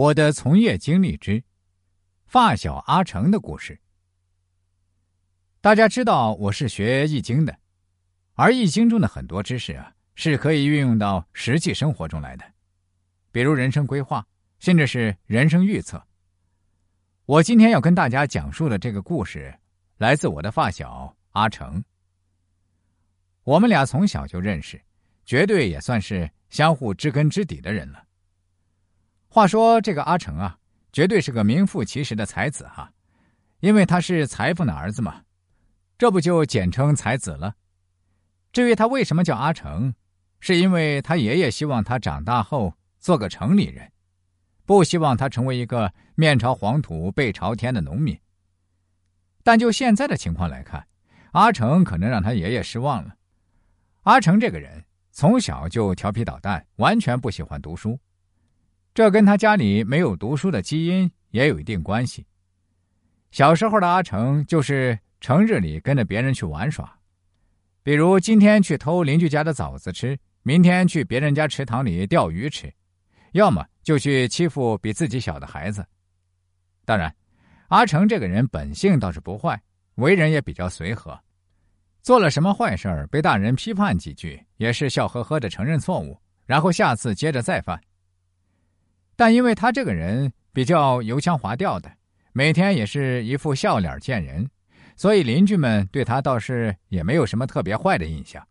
[0.00, 1.44] 我的从业经历之
[2.24, 3.78] 发小阿成的故事。
[5.60, 7.54] 大家知道我是学易经的，
[8.32, 12.44] 而易经中的很多知识啊，是可以运用到实际生活中来的，
[13.30, 14.26] 比如人生规划，
[14.58, 16.02] 甚至是人生预测。
[17.26, 19.54] 我今天要跟大家讲述的这个故事，
[19.98, 21.84] 来自我的发小阿成。
[23.44, 24.80] 我们俩从小就认识，
[25.26, 28.02] 绝对也算是相互知根知底的人了。
[29.32, 30.58] 话说这个阿成啊，
[30.92, 32.92] 绝对是个名副其实的才子哈，
[33.60, 35.22] 因为他是裁缝的儿子嘛，
[35.96, 37.54] 这不就简称才子了。
[38.52, 39.94] 至于他为什么叫阿成，
[40.40, 43.92] 是因为他爷爷希望他长大后做个城里人，
[44.66, 48.18] 不希望他成为一个面朝黄土背朝天的农民。
[49.44, 50.84] 但就现在的情况来看，
[51.30, 53.14] 阿成可能让他爷爷失望了。
[54.02, 57.96] 阿成这个人从小就调皮捣蛋，完全不喜欢读书。
[58.92, 62.26] 这跟他家里没有读书的基因也有一定关系。
[63.30, 66.92] 小时候的阿成就是成日里跟着别人去玩耍，
[67.82, 72.72] 比如今天去偷邻居家的枣子吃，明天去别人家池塘里钓鱼吃，
[73.32, 75.86] 要么就去欺负比自己小的孩子。
[76.84, 77.14] 当然，
[77.68, 79.60] 阿成这个人本性倒是不坏，
[79.94, 81.16] 为人也比较随和，
[82.02, 87.80] 做了什么坏事被大人批判几句，也是笑呵呵的承认错误，然后下次接着再犯。
[89.20, 91.92] 但因为他这个人比较油腔滑调的，
[92.32, 94.48] 每天也是一副笑脸见人，
[94.96, 98.42] 所以邻居们对他倒是也没有什么特别坏的印象。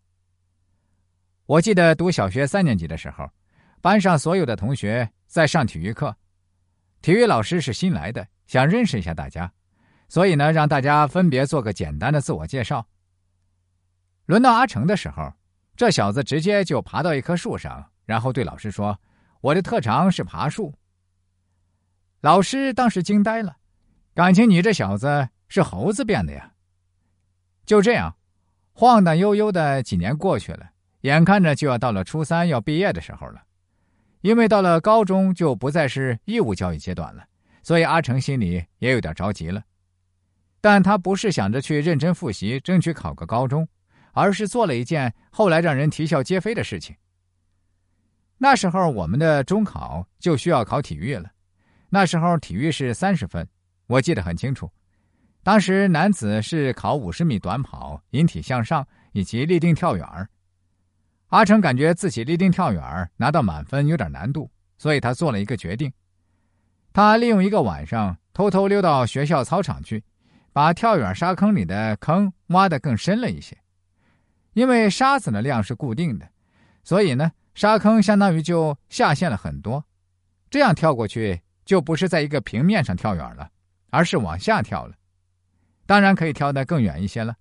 [1.48, 3.28] 我记得读小学三年级的时候，
[3.82, 6.16] 班上所有的同学在上体育课，
[7.02, 9.52] 体育老师是新来的，想认识一下大家，
[10.08, 12.86] 所以呢，让大家分别做个简单的自我介绍。
[14.28, 15.34] 轮到阿成的时候，
[15.76, 18.96] 这小子直接就爬到一棵树上，然后对老师说。
[19.42, 20.74] 我的特长是爬树。
[22.22, 23.56] 老师当时惊呆了，
[24.14, 26.52] 感情你这小子是猴子变的呀？
[27.66, 28.16] 就这样，
[28.74, 30.70] 晃荡悠悠的几年过去了，
[31.02, 33.44] 眼看着就要到了初三要毕业的时候了。
[34.22, 37.24] 因为到了高中就不再是义务教育阶段了，
[37.64, 39.64] 所以阿成心里也有点着急了。
[40.60, 43.66] 但他不是想着去认真复习，争取考个高中，
[44.12, 46.94] 而是做了一件后来让人啼笑皆非的事情。
[48.42, 51.30] 那时候我们的中考就需要考体育了，
[51.90, 53.46] 那时候体育是三十分，
[53.86, 54.72] 我记得很清楚。
[55.44, 60.08] 当时男子是考五十米短跑、引体向上以及立定跳远
[61.28, 65.92] 阿成感觉自己立定跳远拿到满分有点难度，所以他做了一个决定，
[66.94, 70.02] 他利用一个晚上偷偷溜到学校操场去，
[70.54, 73.58] 把跳远沙坑里的坑挖得更深了一些。
[74.54, 76.26] 因为沙子的量是固定的，
[76.86, 77.30] 所以呢。
[77.54, 79.84] 沙坑相当于就下陷了很多，
[80.50, 83.50] 这样跳过去就不是在一个平面上跳远了，
[83.90, 84.96] 而是往下跳了。
[85.86, 87.36] 当然可以跳得更远一些了。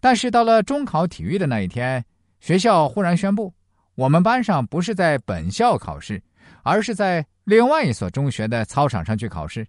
[0.00, 2.04] 但是到了中考体育的那一天，
[2.40, 3.54] 学校忽然宣布，
[3.94, 6.20] 我们班上不是在本校考试，
[6.64, 9.66] 而是在另外一所中学的操场上去考试。